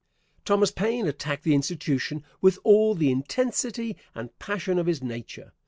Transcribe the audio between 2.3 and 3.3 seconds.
with all the